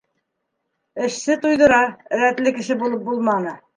[1.07, 1.81] Эшсе туйҙыра,
[2.23, 3.55] Рәтле кеше булып булманы.